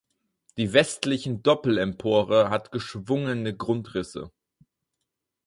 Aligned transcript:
Die 0.57 0.73
westlichen 0.73 1.43
Doppelempore 1.43 2.49
hat 2.49 2.71
geschwungene 2.71 3.55
Grundrisse. 3.55 4.31